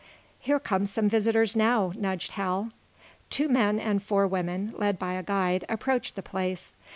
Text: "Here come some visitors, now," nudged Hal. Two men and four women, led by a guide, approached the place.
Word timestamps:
"Here 0.39 0.59
come 0.59 0.87
some 0.87 1.07
visitors, 1.07 1.55
now," 1.55 1.93
nudged 1.95 2.31
Hal. 2.31 2.71
Two 3.29 3.47
men 3.47 3.77
and 3.79 4.01
four 4.01 4.25
women, 4.25 4.73
led 4.75 4.97
by 4.97 5.13
a 5.13 5.21
guide, 5.21 5.63
approached 5.69 6.15
the 6.15 6.23
place. 6.23 6.73